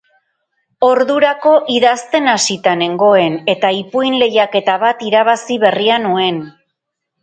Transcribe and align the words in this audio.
Ordurako 0.87 1.51
idazten 1.75 2.31
hasita 2.33 2.75
nengoen, 2.81 3.37
eta 3.57 3.73
ipuin 3.85 4.19
lehiaketa 4.25 4.81
bat 4.89 5.09
irabazi 5.15 5.63
berria 5.69 6.05
nuen. 6.11 6.47